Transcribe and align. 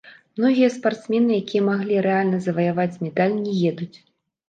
Многія 0.37 0.69
спартсмены, 0.77 1.37
якія 1.43 1.63
маглі 1.69 2.01
рэальна 2.09 2.43
заваяваць 2.49 2.91
медаль, 3.07 3.41
не 3.47 3.53
едуць. 3.73 3.93